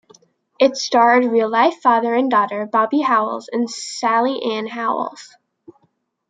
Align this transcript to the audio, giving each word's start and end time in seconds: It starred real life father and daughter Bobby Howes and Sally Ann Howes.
It 0.59 0.77
starred 0.77 1.25
real 1.25 1.47
life 1.47 1.75
father 1.79 2.15
and 2.15 2.31
daughter 2.31 2.65
Bobby 2.65 3.01
Howes 3.01 3.49
and 3.53 3.69
Sally 3.69 4.41
Ann 4.43 4.65
Howes. 4.65 5.35